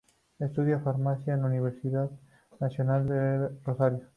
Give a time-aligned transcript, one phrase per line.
[0.39, 2.09] Estudia farmacia en la Universidad
[2.59, 4.01] Nacional de Rosario.